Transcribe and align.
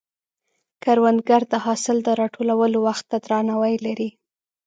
کروندګر 0.83 1.41
د 1.51 1.53
حاصل 1.65 1.97
د 2.03 2.09
راټولولو 2.21 2.77
وخت 2.87 3.05
ته 3.11 3.17
درناوی 3.25 3.75
لري 3.85 4.09